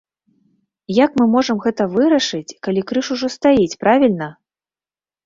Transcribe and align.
Як 1.05 1.11
мы 1.19 1.25
можам 1.35 1.57
гэта 1.65 1.85
вырашаць, 1.95 2.55
калі 2.69 2.81
крыж 2.93 3.05
ужо 3.17 3.27
стаіць, 3.37 3.79
правільна? 3.85 4.31